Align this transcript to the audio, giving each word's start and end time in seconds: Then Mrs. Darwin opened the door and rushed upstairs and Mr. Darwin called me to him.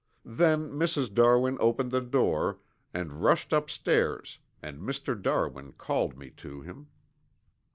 Then 0.25 0.71
Mrs. 0.71 1.13
Darwin 1.13 1.57
opened 1.59 1.91
the 1.91 2.01
door 2.01 2.57
and 2.91 3.21
rushed 3.21 3.53
upstairs 3.53 4.39
and 4.59 4.79
Mr. 4.79 5.13
Darwin 5.15 5.73
called 5.73 6.17
me 6.17 6.31
to 6.37 6.61
him. 6.61 6.87